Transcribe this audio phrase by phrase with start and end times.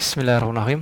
[0.00, 0.80] Bismillahirrahmanirrahim.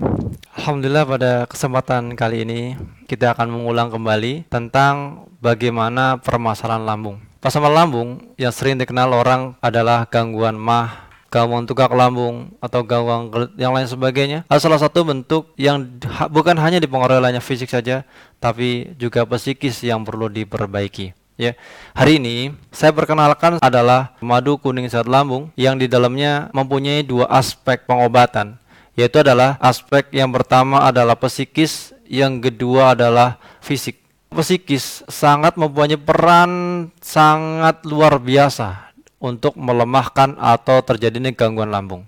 [0.54, 2.78] Alhamdulillah pada kesempatan kali ini
[3.10, 7.18] kita akan mengulang kembali tentang bagaimana permasalahan lambung.
[7.42, 13.74] Pasal lambung yang sering dikenal orang adalah gangguan mah, gangguan tukak lambung atau gangguan yang
[13.74, 14.46] lain sebagainya.
[14.46, 15.82] Ada salah satu bentuk yang
[16.30, 18.06] bukan hanya dipengaruhi olehnya fisik saja,
[18.38, 21.10] tapi juga psikis yang perlu diperbaiki.
[21.34, 21.58] Ya,
[21.90, 27.82] hari ini saya perkenalkan adalah madu kuning sehat lambung yang di dalamnya mempunyai dua aspek
[27.82, 28.62] pengobatan
[28.98, 34.02] yaitu adalah aspek yang pertama adalah psikis, yang kedua adalah fisik.
[34.34, 36.50] Psikis sangat mempunyai peran
[36.98, 38.90] sangat luar biasa
[39.22, 42.02] untuk melemahkan atau terjadinya gangguan lambung.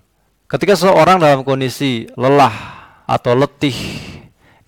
[0.51, 2.51] Ketika seseorang dalam kondisi lelah
[3.07, 3.73] atau letih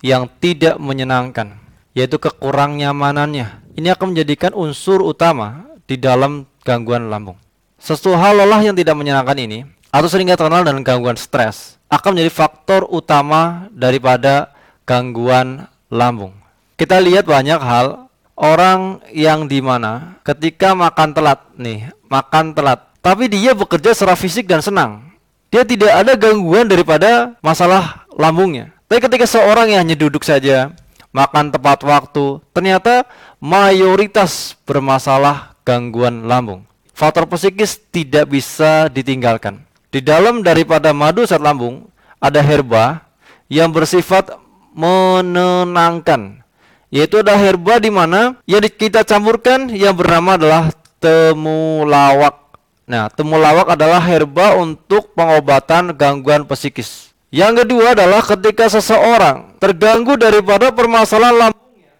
[0.00, 1.60] yang tidak menyenangkan,
[1.92, 7.36] yaitu kekurang nyamanannya, ini akan menjadikan unsur utama di dalam gangguan lambung.
[7.76, 12.32] Sesuatu hal lelah yang tidak menyenangkan ini, atau sering terkenal dengan gangguan stres, akan menjadi
[12.32, 14.52] faktor utama daripada
[14.84, 16.32] gangguan lambung.
[16.74, 23.30] Kita lihat banyak hal orang yang di mana ketika makan telat nih, makan telat, tapi
[23.30, 25.14] dia bekerja secara fisik dan senang.
[25.54, 28.74] Dia tidak ada gangguan daripada masalah lambungnya.
[28.90, 30.74] Tapi ketika seorang yang hanya duduk saja,
[31.14, 33.06] makan tepat waktu, ternyata
[33.38, 36.66] mayoritas bermasalah gangguan lambung.
[36.90, 39.62] Faktor psikis tidak bisa ditinggalkan.
[39.94, 41.86] Di dalam daripada madu saat lambung
[42.18, 43.06] ada herba
[43.46, 44.26] yang bersifat
[44.74, 46.42] menenangkan.
[46.90, 52.58] Yaitu ada herba di mana yang kita campurkan yang bernama adalah temulawak.
[52.90, 57.14] Nah, temulawak adalah herba untuk pengobatan gangguan psikis.
[57.30, 61.94] Yang kedua adalah ketika seseorang terganggu daripada permasalahan lambungnya,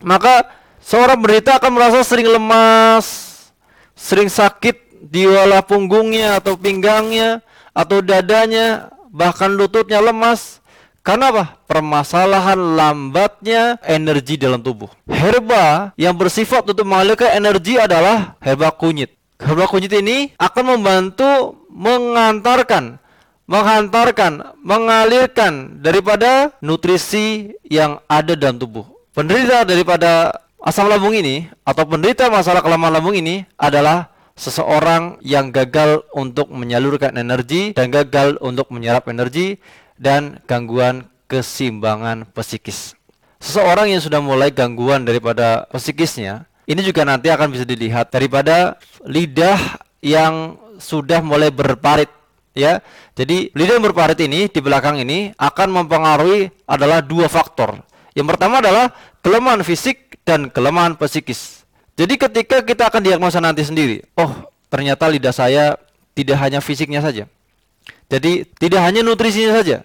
[0.00, 0.48] maka
[0.80, 3.04] seorang berita akan merasa sering lemas,
[3.92, 7.40] sering sakit di wala punggungnya atau pinggangnya
[7.70, 10.60] atau dadanya bahkan lututnya lemas
[11.06, 11.44] karena apa?
[11.70, 14.90] Permasalahan lambatnya energi dalam tubuh.
[15.06, 19.14] Herba yang bersifat untuk mengalirkan energi adalah herba kunyit.
[19.38, 22.98] Herba kunyit ini akan membantu mengantarkan,
[23.46, 28.82] menghantarkan, mengalirkan daripada nutrisi yang ada dalam tubuh.
[29.14, 36.04] Penderita daripada asam lambung ini atau penderita masalah kelemahan lambung ini adalah seseorang yang gagal
[36.12, 39.56] untuk menyalurkan energi dan gagal untuk menyerap energi
[39.96, 42.94] dan gangguan keseimbangan psikis.
[43.40, 48.76] Seseorang yang sudah mulai gangguan daripada psikisnya, ini juga nanti akan bisa dilihat daripada
[49.08, 52.12] lidah yang sudah mulai berparit
[52.52, 52.84] ya.
[53.16, 57.80] Jadi lidah yang berparit ini di belakang ini akan mempengaruhi adalah dua faktor.
[58.12, 61.55] Yang pertama adalah kelemahan fisik dan kelemahan psikis.
[61.96, 65.80] Jadi ketika kita akan diagnosa nanti sendiri, oh ternyata lidah saya
[66.12, 67.24] tidak hanya fisiknya saja.
[68.12, 69.80] Jadi tidak hanya nutrisinya saja.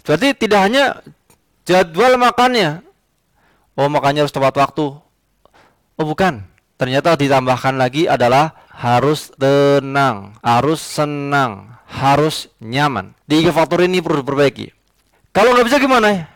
[0.00, 1.04] Berarti tidak hanya
[1.68, 2.80] jadwal makannya.
[3.76, 4.96] Oh makannya harus tepat waktu.
[6.00, 6.48] Oh bukan.
[6.80, 13.12] Ternyata ditambahkan lagi adalah harus tenang, harus senang, harus nyaman.
[13.28, 14.72] Tiga faktor ini perlu diperbaiki.
[15.36, 16.26] Kalau nggak bisa gimana?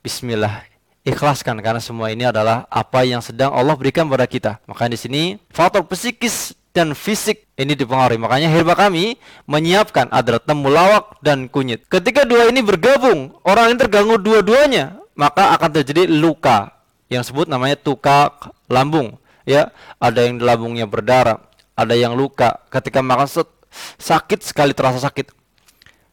[0.00, 0.77] Bismillah
[1.08, 4.52] ikhlaskan karena semua ini adalah apa yang sedang Allah berikan kepada kita.
[4.68, 8.20] Makanya di sini faktor psikis dan fisik ini dipengaruhi.
[8.20, 9.16] Makanya herba kami
[9.48, 11.88] menyiapkan adalah temulawak dan kunyit.
[11.88, 16.70] Ketika dua ini bergabung, orang yang terganggu dua-duanya, maka akan terjadi luka
[17.08, 19.16] yang sebut namanya tukak lambung.
[19.48, 21.40] Ya, ada yang lambungnya berdarah,
[21.72, 22.60] ada yang luka.
[22.68, 23.48] Ketika makan set,
[23.96, 25.32] sakit sekali terasa sakit.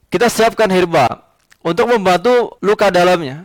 [0.08, 3.44] Kita siapkan herba untuk membantu luka dalamnya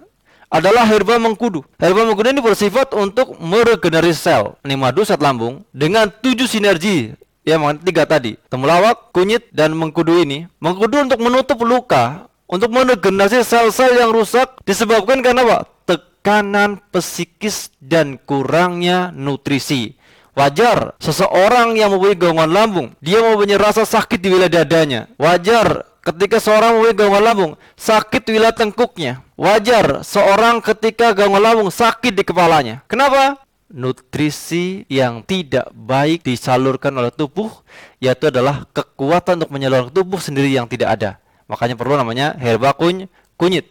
[0.50, 1.62] adalah herba mengkudu.
[1.78, 7.14] Herba mengkudu ini bersifat untuk meregenerasi sel madu saat lambung dengan tujuh sinergi
[7.46, 10.50] ya tiga tadi temulawak, kunyit dan mengkudu ini.
[10.60, 15.58] Mengkudu untuk menutup luka, untuk meregenerasi sel-sel yang rusak disebabkan karena apa?
[15.86, 19.94] Tekanan psikis dan kurangnya nutrisi.
[20.30, 25.10] Wajar seseorang yang mempunyai gangguan lambung, dia mempunyai rasa sakit di wilayah dadanya.
[25.18, 29.12] Wajar ketika seorang mempunyai gangguan lambung, sakit wilayah tengkuknya.
[29.36, 32.84] Wajar seorang ketika gangguan lambung sakit di kepalanya.
[32.88, 33.40] Kenapa?
[33.70, 37.62] Nutrisi yang tidak baik disalurkan oleh tubuh
[38.02, 41.10] yaitu adalah kekuatan untuk menyalurkan tubuh sendiri yang tidak ada.
[41.46, 43.06] Makanya perlu namanya herba kuny
[43.38, 43.70] kunyit.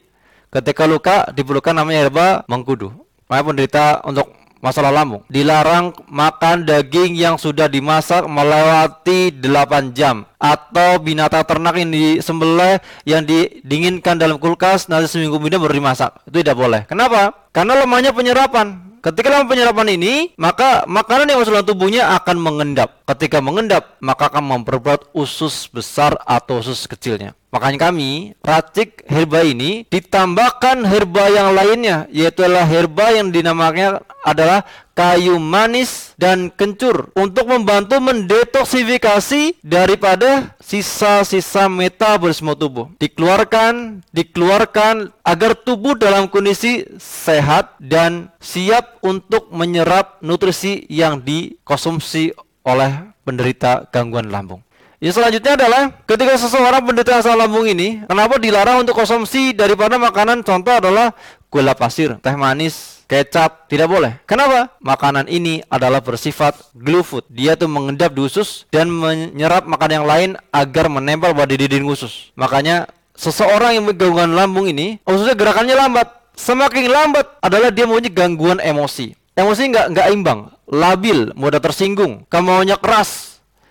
[0.50, 2.96] Ketika luka diperlukan namanya herba mengkudu.
[3.28, 5.24] Makanya penderita untuk masalah lambung.
[5.32, 13.24] Dilarang makan daging yang sudah dimasak melewati 8 jam atau binatang ternak yang disembelih yang
[13.24, 16.24] didinginkan dalam kulkas nanti seminggu kemudian baru dimasak.
[16.28, 16.82] Itu tidak boleh.
[16.88, 17.36] Kenapa?
[17.52, 18.90] Karena lemahnya penyerapan.
[19.00, 23.00] Ketika lemah penyerapan ini, maka makanan yang masuk dalam tubuhnya akan mengendap.
[23.08, 27.39] Ketika mengendap, maka akan memperberat usus besar atau usus kecilnya.
[27.50, 34.62] Makanya kami racik herba ini ditambahkan herba yang lainnya yaitu adalah herba yang dinamakannya adalah
[34.94, 42.92] kayu manis dan kencur untuk membantu mendetoksifikasi daripada sisa-sisa metabolisme tubuh.
[43.02, 53.10] Dikeluarkan, dikeluarkan agar tubuh dalam kondisi sehat dan siap untuk menyerap nutrisi yang dikonsumsi oleh
[53.26, 54.62] penderita gangguan lambung.
[55.00, 60.44] Yang selanjutnya adalah ketika seseorang penderita asam lambung ini, kenapa dilarang untuk konsumsi daripada makanan
[60.44, 61.16] contoh adalah
[61.48, 64.20] gula pasir, teh manis, kecap, tidak boleh.
[64.28, 64.76] Kenapa?
[64.84, 67.24] Makanan ini adalah bersifat glue food.
[67.32, 72.36] Dia tuh mengendap di usus dan menyerap makanan yang lain agar menempel pada dinding usus.
[72.36, 76.12] Makanya seseorang yang gangguan lambung ini, ususnya gerakannya lambat.
[76.36, 79.16] Semakin lambat adalah dia mempunyai gangguan emosi.
[79.36, 83.29] Emosi nggak nggak imbang, labil, mudah tersinggung, kemauannya keras,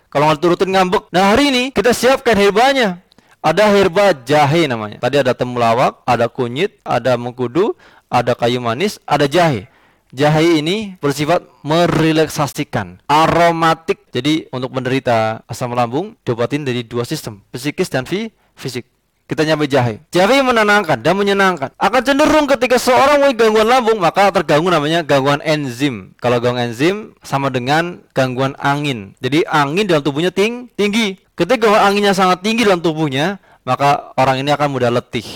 [0.09, 1.07] kalau nggak turutin ngambek.
[1.13, 3.01] Nah hari ini kita siapkan herbanya.
[3.39, 4.99] Ada herba jahe namanya.
[4.99, 7.71] Tadi ada temulawak, ada kunyit, ada mengkudu,
[8.11, 9.71] ada kayu manis, ada jahe.
[10.11, 14.09] Jahe ini bersifat merelaksasikan, aromatik.
[14.11, 18.89] Jadi untuk menderita asam lambung diobatin dari dua sistem, psikis dan fisik
[19.29, 20.01] kita nyampe jahe.
[20.09, 21.69] Jahe menenangkan dan menyenangkan.
[21.77, 26.17] Akan cenderung ketika seorang memiliki gangguan lambung, maka terganggu namanya gangguan enzim.
[26.17, 29.13] Kalau gangguan enzim sama dengan gangguan angin.
[29.21, 31.21] Jadi angin dalam tubuhnya ting tinggi.
[31.37, 35.29] Ketika anginnya sangat tinggi dalam tubuhnya, maka orang ini akan mudah letih.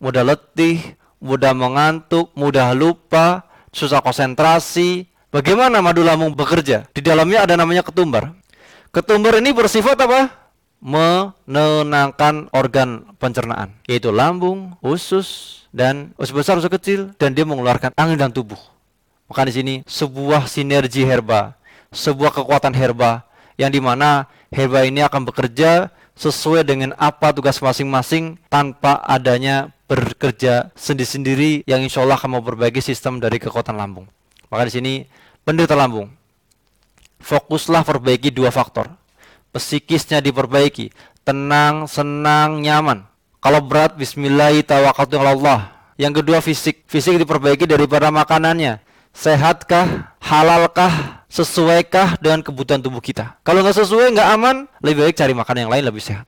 [0.00, 0.80] Mudah letih,
[1.20, 3.44] mudah mengantuk, mudah lupa,
[3.76, 5.04] susah konsentrasi.
[5.28, 6.88] Bagaimana madu lambung bekerja?
[6.96, 8.32] Di dalamnya ada namanya ketumbar.
[8.88, 10.41] Ketumbar ini bersifat apa?
[10.82, 18.18] Menenangkan organ pencernaan yaitu lambung, usus dan usus besar usus kecil dan dia mengeluarkan angin
[18.18, 18.58] dalam tubuh.
[19.30, 21.54] Maka di sini sebuah sinergi herba,
[21.94, 23.22] sebuah kekuatan herba
[23.56, 30.68] yang di mana herba ini akan bekerja sesuai dengan apa tugas masing-masing tanpa adanya bekerja
[30.76, 34.04] sendiri-sendiri yang insya Allah akan memperbaiki sistem dari kekuatan lambung.
[34.52, 34.92] Maka di sini
[35.46, 36.12] penderita lambung,
[37.24, 39.01] fokuslah perbaiki dua faktor
[39.52, 40.90] psikisnya diperbaiki,
[41.22, 43.06] tenang, senang, nyaman.
[43.38, 45.68] Kalau berat, bismillahirrahmanirrahim.
[46.00, 48.80] Yang kedua fisik, fisik diperbaiki daripada makanannya.
[49.12, 53.40] Sehatkah, halalkah, sesuaikah dengan kebutuhan tubuh kita?
[53.40, 56.20] Kalau nggak sesuai, nggak aman, lebih baik cari makan yang lain lebih sehat.